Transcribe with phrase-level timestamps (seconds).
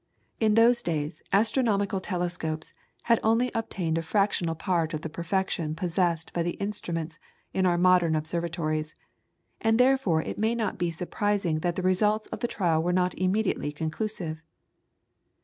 [0.39, 6.33] In those days astronomical telescopes had only obtained a fractional part of the perfection possessed
[6.33, 7.19] by the instruments
[7.53, 8.95] in our modern observatories,
[9.61, 13.13] and therefore it may not be surprising that the results of the trial were not
[13.15, 14.41] immediately conclusive.